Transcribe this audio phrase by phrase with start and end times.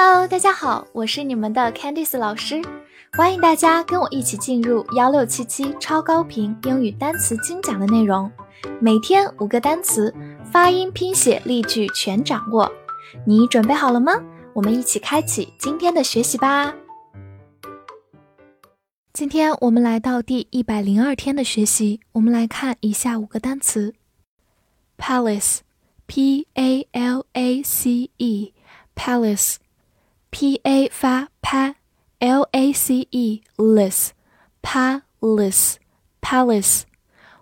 [0.00, 2.62] Hello，大家好，我是你们的 Candice 老师，
[3.14, 8.30] 欢迎大家跟我一起进入幺六七七超高频英语单词精讲的内容，
[8.80, 10.14] 每天五个单词，
[10.52, 12.70] 发音、拼写、例句全掌握。
[13.26, 14.12] 你准备好了吗？
[14.52, 16.72] 我们一起开启今天的学习吧。
[19.12, 23.96] 今天我们来到第一百零二天的学习，我们来看以下五个单词
[24.96, 29.56] ：palace，p a l a c e，palace
[30.30, 34.10] p a 发 pa，l a c e less
[34.62, 36.82] palace，palace，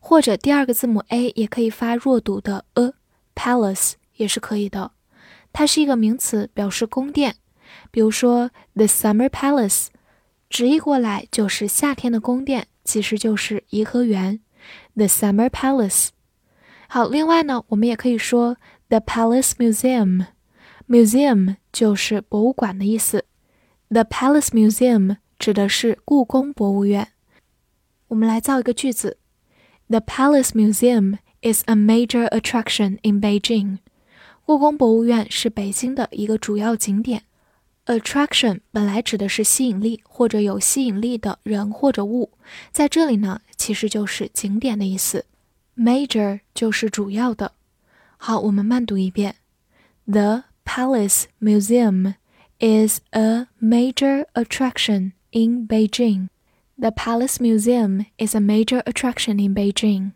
[0.00, 4.92] 或者第二个字母 a 也可以发弱读的 a，palace 也是可以的。
[5.52, 7.34] 它是一个名词，表示宫殿，
[7.90, 9.86] 比如说 the summer palace。
[10.50, 14.38] 直译过来就是夏天的宫殿，其实就是颐和园
[14.94, 16.10] ，the Summer Palace。
[16.86, 18.56] 好，另外呢，我们也可以说
[18.88, 23.24] the Palace Museum，Museum 就是博物馆的意思
[23.88, 27.08] ，the Palace Museum 指的是故宫博物院。
[28.06, 29.18] 我们来造一个句子
[29.88, 33.78] ：The Palace Museum is a major attraction in Beijing。
[34.46, 37.24] 故宫博物院是北京的一个主要景点。
[37.86, 42.30] Attraction 本来指的是吸引力或者有吸引力的人或者物，
[42.70, 45.24] 在这里呢，其实就是景点的意思。
[45.76, 47.50] Major 就是主要的。
[48.16, 49.34] 好，我们慢读一遍
[50.06, 52.15] ：The Palace Museum
[52.59, 56.29] is a major attraction in Beijing.
[56.77, 60.11] The Palace Museum is a major attraction in Beijing.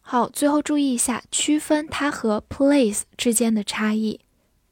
[0.00, 4.20] 好，最后注意一下，区分它和 place 之间的差异。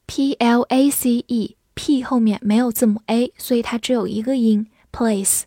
[0.07, 4.69] P L A C E。P 后面没有字母 a，所以它只有一个音。
[4.93, 5.45] Place，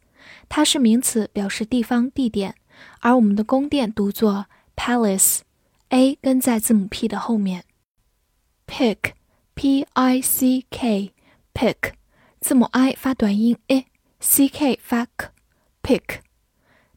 [0.49, 2.55] 它是名词，表示地方、地点。
[2.99, 7.63] 而我们的宫殿读作 palace，a 跟在字母 P 的后面。
[9.62, 11.92] P I C K，pick，
[12.40, 16.20] 字母 i 发短音 i，c k 发 k，pick，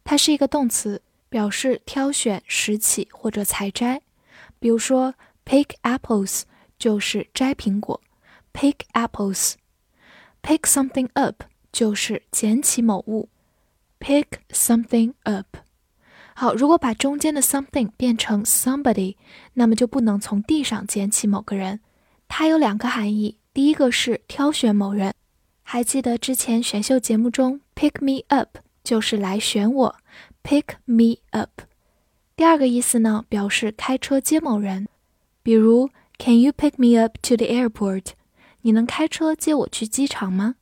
[0.06, 4.02] 它是一个动词，表示挑选、拾起或者采摘。
[4.60, 6.44] 比如说 pick apples
[6.80, 8.00] 就是摘苹果。
[8.54, 9.56] Pick apples,
[10.42, 11.44] pick something up
[11.74, 13.28] 就是捡起某物。
[14.00, 15.58] Pick something up。
[16.34, 19.18] 好，如果把中间的 something 变成 somebody，
[19.56, 21.82] 那么就不能从地上捡起某个人。
[22.33, 25.15] 它有两个含义，第一个是挑选某人。
[25.63, 29.97] 还记得之前选秀节目中 pick me up 就是来选我，
[30.43, 31.63] pick me up。
[32.35, 34.89] 第二个意思呢，表示开车接某人，
[35.43, 38.13] 比如 Can you pick me up to the airport？
[38.63, 40.57] 你能开车接我去机场吗？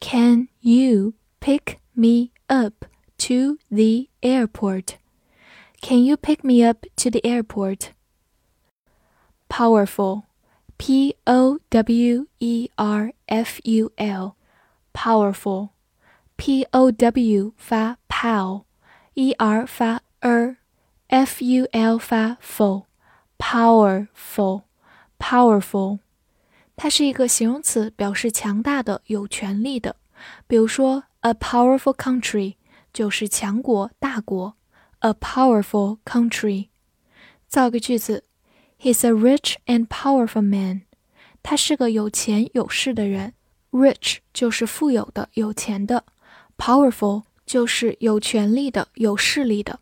[0.00, 2.86] Can you pick me up
[3.18, 4.94] to the airport?
[5.80, 7.90] Can you pick me up to the airport?
[9.48, 10.24] Powerful,
[10.76, 14.36] P O W E R F U L,
[14.92, 15.70] powerful,
[16.36, 24.62] P O W 发 pow，E R 发 er，F U L 发 full，powerful,
[25.18, 25.98] powerful。
[26.76, 29.96] 它是一个形容词，表示强大的、有权力的。
[30.46, 32.54] 比如说，a powerful country
[32.92, 34.56] 就是强国、大国。
[35.00, 36.68] a powerful country。
[37.48, 38.24] 造个句子
[38.85, 40.83] ：He's a rich and powerful man。
[41.41, 43.33] 他是个有钱有势的人。
[43.71, 46.05] rich 就是富有的、有钱的
[46.55, 49.79] ；powerful 就是有权力的、有势力的。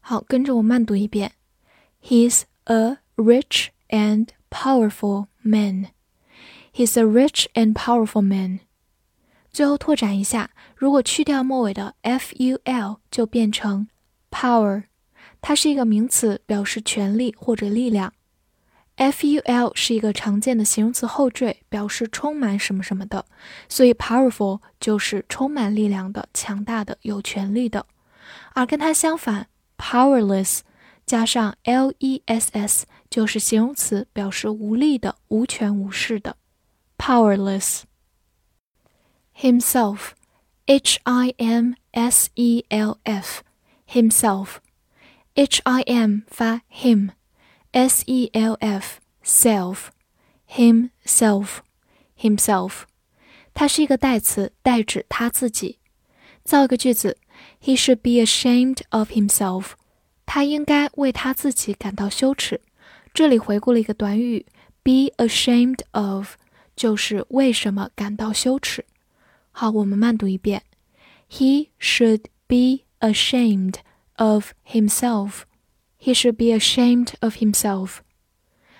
[0.00, 1.32] 好，跟着我慢读一遍
[2.02, 5.88] ：He's a rich and powerful man。
[6.72, 8.60] He's a rich and powerful man。
[9.52, 13.88] 最后拓展一下，如果去掉末尾的 ful，就变成
[14.30, 14.84] power。
[15.42, 18.14] 它是一个名词，表示权力或者力量。
[18.98, 23.24] Ful 是一个常见的形容词后缀，表示充满什么什么的，
[23.68, 27.86] 所以 powerful 就是充满力量的、强大的、有权力的。
[28.54, 29.46] 而跟它相反
[29.78, 30.60] ，powerless
[31.06, 36.36] 加上 less 就是形容词，表示无力的、无权无势的。
[36.98, 37.82] powerless.
[39.40, 40.10] Himself,
[40.66, 43.42] H I M S E L F,
[43.88, 44.56] himself,
[45.34, 47.10] H I M 发 him,
[47.77, 49.87] S E L F self,
[50.47, 51.57] himself,
[52.17, 52.83] himself，
[53.53, 55.79] 它是一个代词，代指他自己。
[56.43, 57.17] 造一个句子：
[57.61, 59.71] He should be ashamed of himself。
[60.25, 62.61] 他应该为他自己感到羞耻。
[63.13, 64.45] 这里回顾了一个短语：
[64.83, 66.35] be ashamed of。
[66.75, 68.83] 就是为什么感到羞耻。
[69.51, 70.63] 好，我们慢读一遍。
[71.29, 73.75] He should be ashamed
[74.15, 75.41] of himself.
[75.99, 77.99] He should be ashamed of himself.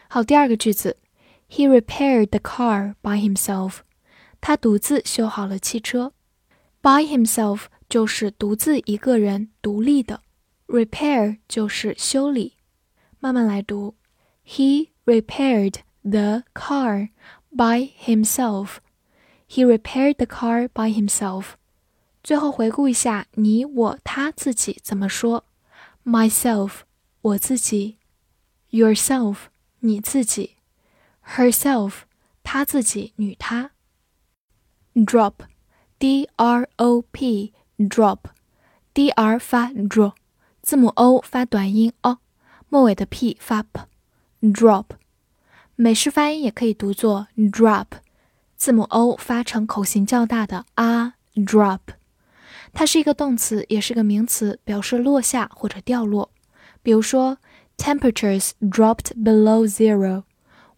[0.09, 0.97] 好，第二个句子。
[1.49, 3.77] He repaired the car by himself.
[4.41, 6.13] 他独自修好了汽车。
[6.81, 10.21] By himself 就是独自一个人独立的。
[10.67, 12.57] Repair 就是修理。
[13.19, 13.95] 慢慢来读。
[14.45, 17.09] He repaired the car
[17.55, 18.77] by himself.
[19.47, 21.53] He repaired the car by himself.
[22.23, 25.45] 最后回顾一下，你、我、他、自己怎么说？
[26.03, 26.81] Myself，
[27.28, 27.98] 我自己
[28.70, 29.36] ；yourself，
[29.80, 30.56] 你自己
[31.34, 31.92] ；herself，
[32.42, 33.72] 她自己，女她。
[34.94, 40.14] Drop，d r o p，drop，d r 发 drop，
[40.62, 42.18] 字母 o 发短音 o，
[42.70, 44.86] 末尾的 p 发 p，drop。
[45.76, 47.86] 美式发音也可以读作 drop，
[48.56, 51.80] 字母 o 发成口型较大的 a，drop。
[52.72, 56.30] 它是一个动词，也是个名词，表示落下或者掉落。
[56.87, 57.37] 比如说，
[57.77, 60.23] temperatures dropped below zero，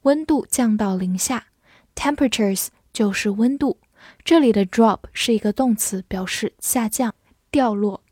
[0.02, 1.48] 温度降到零下。
[1.96, 3.78] temperatures 就是温度，
[4.24, 7.16] 这里的 drop 是一个动词，表示下降、
[7.50, 8.04] 掉落。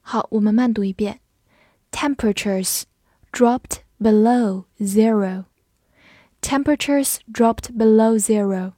[0.00, 1.20] 好，我们慢读一遍：
[1.92, 2.82] temperatures
[3.32, 8.72] dropped below zero。temperatures dropped below zero。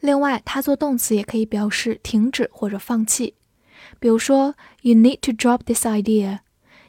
[0.00, 3.34] 另外，它做动词也可以表示停止或者放弃。
[3.98, 6.40] 比如说，You need to drop this idea，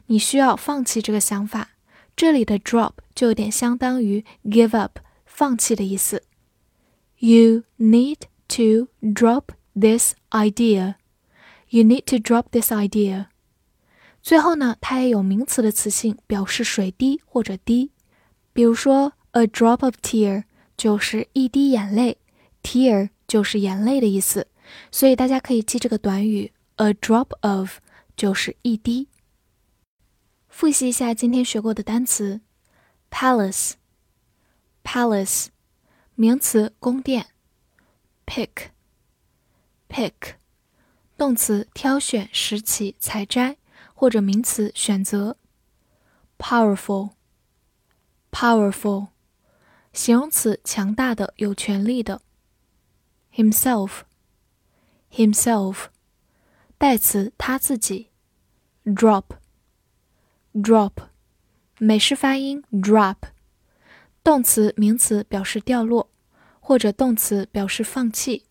[0.07, 1.69] 你需要放弃这个想法。
[2.15, 6.23] 这里的 drop 就有点相当于 give up，放弃的意思。
[7.17, 8.17] You need
[8.49, 10.95] to drop this idea。
[11.69, 13.27] You need to drop this idea。
[14.21, 17.91] 最后呢，它也有名词的词性，表示水滴或者滴。
[18.53, 20.43] 比如说，a drop of tear
[20.77, 22.17] 就是一滴眼泪
[22.61, 24.47] ，tear 就是眼泪的意思。
[24.91, 26.51] 所以大家可以记这个短语。
[26.75, 27.77] A drop of
[28.15, 29.07] 就是一滴。
[30.53, 32.41] 复习一下今天学过的单词
[33.09, 35.47] ：palace，palace，
[36.13, 37.29] 名词，宫殿
[38.27, 40.35] ；pick，pick，
[41.17, 43.57] 动词，挑选、拾起、采摘，
[43.95, 45.37] 或者名词，选择
[46.37, 49.07] ；powerful，powerful，
[49.91, 52.21] 形容词，强大的、有权利的
[53.33, 55.85] ；himself，himself。
[56.77, 58.11] 代词他自己
[58.85, 59.23] ；drop
[60.53, 60.91] Drop，
[61.79, 63.15] 美式发音 drop，
[64.23, 66.11] 动词名词表示掉落，
[66.59, 68.45] 或者动词表示放弃，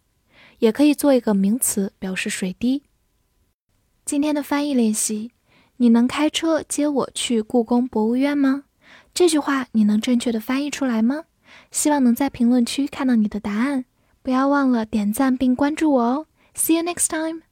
[0.58, 2.82] 也可以做一个名词表示水滴。
[4.04, 5.30] 今天的翻译练习，
[5.76, 8.64] 你能开车接我去故宫博物院吗？
[9.14, 11.26] 这句话你能正确的翻译出来吗？
[11.70, 13.84] 希望能在评论区看到你的答案，
[14.22, 16.26] 不要忘了点赞并关注我哦。
[16.56, 17.42] See you next time.